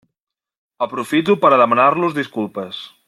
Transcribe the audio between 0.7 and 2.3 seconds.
Aprofito per a demanar-los